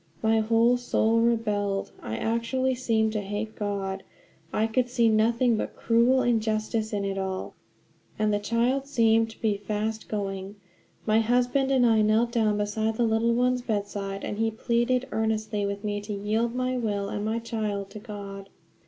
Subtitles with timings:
[0.23, 4.01] My whole soul rebelled; I actually seemed to hate God;
[4.51, 7.53] I could see nothing but cruel injustice in it all;
[8.17, 10.55] and the child seemed to be fast going.
[11.05, 15.67] My husband and I knelt down beside the little one's bedside, and he pleaded earnestly
[15.67, 18.49] with me to yield my will and my child to God.